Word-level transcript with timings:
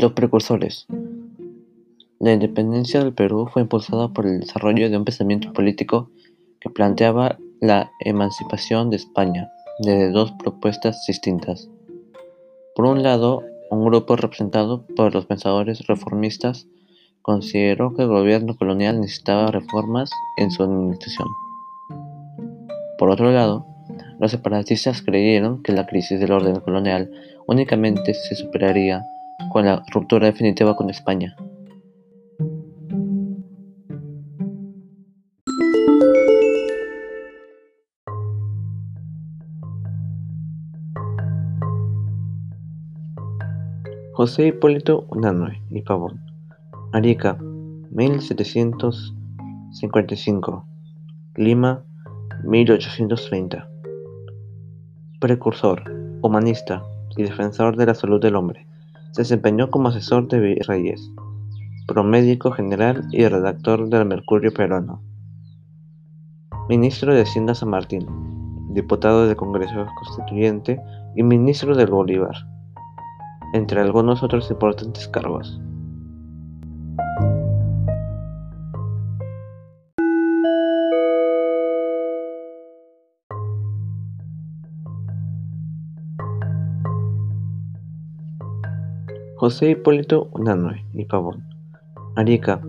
Los 0.00 0.12
precursores. 0.12 0.86
La 2.20 2.32
independencia 2.32 3.04
del 3.04 3.12
Perú 3.12 3.50
fue 3.52 3.60
impulsada 3.60 4.08
por 4.08 4.24
el 4.24 4.40
desarrollo 4.40 4.88
de 4.88 4.96
un 4.96 5.04
pensamiento 5.04 5.52
político 5.52 6.10
que 6.58 6.70
planteaba 6.70 7.36
la 7.60 7.90
emancipación 8.00 8.88
de 8.88 8.96
España 8.96 9.50
desde 9.78 10.10
dos 10.10 10.32
propuestas 10.42 11.04
distintas. 11.06 11.68
Por 12.74 12.86
un 12.86 13.02
lado, 13.02 13.42
un 13.70 13.84
grupo 13.84 14.16
representado 14.16 14.86
por 14.96 15.12
los 15.12 15.26
pensadores 15.26 15.86
reformistas 15.86 16.66
consideró 17.20 17.94
que 17.94 18.00
el 18.00 18.08
gobierno 18.08 18.56
colonial 18.56 19.02
necesitaba 19.02 19.50
reformas 19.50 20.08
en 20.38 20.50
su 20.50 20.62
administración. 20.62 21.28
Por 22.96 23.10
otro 23.10 23.30
lado, 23.32 23.66
los 24.18 24.30
separatistas 24.30 25.02
creyeron 25.02 25.62
que 25.62 25.72
la 25.72 25.84
crisis 25.84 26.18
del 26.18 26.32
orden 26.32 26.58
colonial 26.60 27.10
únicamente 27.46 28.14
se 28.14 28.34
superaría 28.34 29.04
con 29.50 29.66
la 29.66 29.82
ruptura 29.92 30.24
definitiva 30.26 30.74
con 30.76 30.88
España. 30.88 31.36
José 44.14 44.46
Hipólito 44.48 45.06
Unanue 45.08 45.62
y 45.70 45.82
Pavón, 45.82 46.20
Arica, 46.92 47.38
1755, 47.90 50.66
Lima, 51.36 51.84
1830. 52.44 53.68
Precursor, 55.20 55.84
humanista 56.22 56.82
y 57.16 57.22
defensor 57.22 57.76
de 57.76 57.86
la 57.86 57.94
salud 57.94 58.20
del 58.20 58.36
hombre. 58.36 58.69
Se 59.20 59.24
desempeñó 59.24 59.70
como 59.70 59.90
asesor 59.90 60.28
de 60.28 60.40
virreyes, 60.40 61.12
promédico 61.86 62.52
general 62.52 63.06
y 63.12 63.28
redactor 63.28 63.90
del 63.90 64.06
Mercurio 64.06 64.50
Peruano. 64.50 65.02
Ministro 66.70 67.14
de 67.14 67.20
Hacienda 67.20 67.54
San 67.54 67.68
Martín, 67.68 68.06
diputado 68.72 69.26
del 69.26 69.36
Congreso 69.36 69.86
Constituyente 69.98 70.80
y 71.14 71.22
ministro 71.22 71.76
del 71.76 71.90
Bolívar, 71.90 72.34
entre 73.52 73.82
algunos 73.82 74.22
otros 74.22 74.50
importantes 74.50 75.06
cargos. 75.08 75.60
José 89.40 89.70
Hipólito 89.70 90.28
Unanue 90.32 90.84
y 90.92 91.06
Pavón, 91.06 91.42
Arica, 92.14 92.60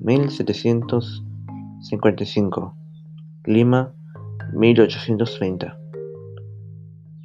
1755, 0.00 2.74
Lima, 3.44 3.92
1830. 4.52 5.78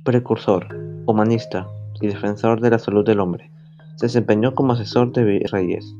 Precursor, 0.03 0.67
humanista 1.07 1.67
y 1.99 2.09
defensor 2.09 2.61
de 2.61 2.69
la 2.69 2.77
salud 2.77 3.03
del 3.03 3.21
hombre. 3.21 3.49
Se 3.95 4.05
desempeñó 4.05 4.53
como 4.53 4.73
asesor 4.73 5.11
de 5.13 5.23
virreyes, 5.23 5.95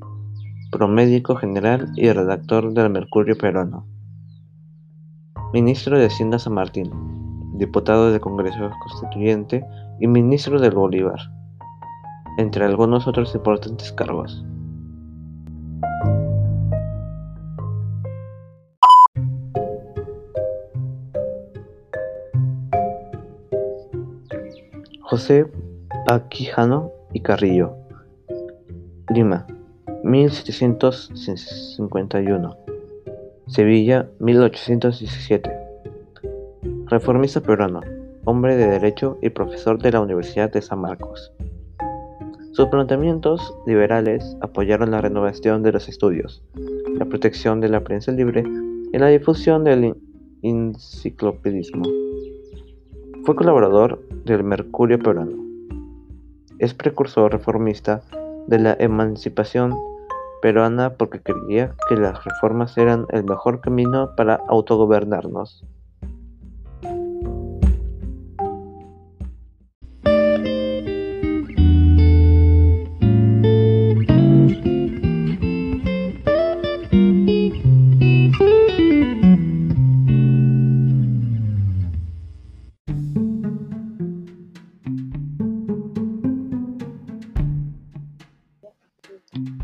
promédico 0.71 1.35
general 1.35 1.91
y 1.95 2.11
redactor 2.11 2.71
del 2.71 2.91
Mercurio 2.91 3.35
Peruano. 3.35 3.87
Ministro 5.53 5.97
de 5.97 6.05
Hacienda 6.05 6.37
San 6.37 6.53
Martín, 6.53 6.91
diputado 7.57 8.11
del 8.11 8.21
Congreso 8.21 8.69
Constituyente 8.79 9.65
y 9.99 10.05
ministro 10.05 10.61
del 10.61 10.75
Bolívar 10.75 11.40
entre 12.37 12.65
algunos 12.65 13.07
otros 13.07 13.35
importantes 13.35 13.91
cargos. 13.91 14.43
José 25.11 25.45
Aquijano 26.07 26.91
y 27.11 27.19
Carrillo, 27.19 27.75
Lima, 29.09 29.45
1751, 30.05 32.57
Sevilla, 33.47 34.07
1817. 34.19 35.51
Reformista 36.85 37.41
peruano, 37.41 37.81
hombre 38.23 38.55
de 38.55 38.67
derecho 38.67 39.17
y 39.21 39.31
profesor 39.31 39.81
de 39.81 39.91
la 39.91 39.99
Universidad 39.99 40.49
de 40.49 40.61
San 40.61 40.79
Marcos. 40.79 41.33
Sus 42.53 42.67
planteamientos 42.67 43.55
liberales 43.65 44.35
apoyaron 44.41 44.91
la 44.91 44.99
renovación 44.99 45.63
de 45.63 45.71
los 45.71 45.87
estudios, 45.87 46.43
la 46.97 47.05
protección 47.05 47.61
de 47.61 47.69
la 47.69 47.81
prensa 47.81 48.11
libre 48.11 48.43
y 48.91 48.97
la 48.97 49.07
difusión 49.07 49.63
del 49.63 49.95
enciclopedismo. 50.41 51.83
Fue 53.23 53.37
colaborador 53.37 54.01
del 54.25 54.43
Mercurio 54.43 54.99
Peruano. 54.99 55.37
Es 56.59 56.73
precursor 56.73 57.31
reformista 57.31 58.01
de 58.47 58.59
la 58.59 58.75
emancipación 58.79 59.73
peruana 60.41 60.95
porque 60.95 61.21
creía 61.21 61.73
que 61.87 61.95
las 61.95 62.21
reformas 62.25 62.77
eran 62.77 63.05
el 63.11 63.23
mejor 63.23 63.61
camino 63.61 64.13
para 64.17 64.41
autogobernarnos. 64.49 65.63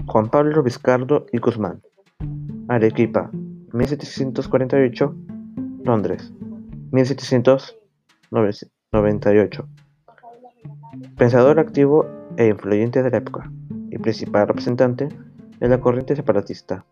Juan 0.08 0.30
Pablo 0.30 0.64
Vizcardo 0.64 1.26
y 1.34 1.40
Guzmán. 1.40 1.82
Arequipa, 2.70 3.30
1748, 3.74 5.14
Londres, 5.84 6.32
1798. 6.92 9.68
Pensador 11.18 11.60
activo 11.60 12.06
e 12.38 12.48
influyente 12.48 13.04
de 13.04 13.12
la 13.12 13.18
época 13.18 13.52
y 13.92 13.98
principal 13.98 14.48
representante 14.48 15.10
de 15.60 15.68
la 15.68 15.82
corriente 15.82 16.16
separatista. 16.16 16.86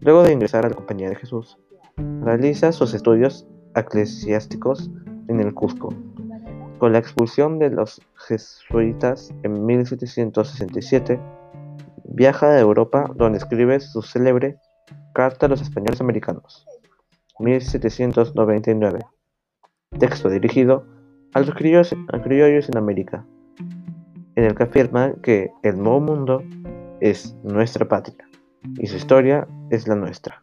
Luego 0.00 0.22
de 0.22 0.32
ingresar 0.32 0.64
a 0.64 0.68
la 0.68 0.76
Compañía 0.76 1.08
de 1.08 1.16
Jesús, 1.16 1.58
realiza 2.22 2.70
sus 2.70 2.94
estudios 2.94 3.48
eclesiásticos 3.74 4.92
en 5.26 5.40
el 5.40 5.52
Cusco. 5.54 5.92
Con 6.78 6.92
la 6.92 6.98
expulsión 6.98 7.58
de 7.58 7.70
los 7.70 8.00
jesuitas 8.14 9.34
en 9.42 9.66
1767, 9.66 11.18
Viaja 12.12 12.48
a 12.48 12.58
Europa 12.58 13.08
donde 13.14 13.38
escribe 13.38 13.78
su 13.78 14.02
célebre 14.02 14.58
Carta 15.14 15.46
a 15.46 15.48
los 15.48 15.62
Españoles 15.62 16.00
Americanos, 16.00 16.66
1799, 17.38 18.98
texto 19.98 20.28
dirigido 20.28 20.84
a 21.34 21.40
los 21.40 21.54
criollos, 21.54 21.92
en 21.92 22.76
América, 22.76 23.24
en 24.34 24.44
el 24.44 24.56
que 24.56 24.64
afirma 24.64 25.14
que 25.22 25.52
el 25.62 25.80
nuevo 25.80 26.00
mundo 26.00 26.42
es 27.00 27.36
nuestra 27.44 27.86
patria 27.86 28.28
y 28.78 28.88
su 28.88 28.96
historia 28.96 29.46
es 29.70 29.86
la 29.86 29.94
nuestra. 29.94 30.42